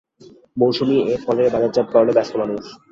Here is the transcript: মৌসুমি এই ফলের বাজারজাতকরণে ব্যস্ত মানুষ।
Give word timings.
মৌসুমি 0.57 0.97
এই 1.05 1.19
ফলের 1.23 1.47
বাজারজাতকরণে 1.53 2.13
ব্যস্ত 2.17 2.33
মানুষ। 2.41 2.63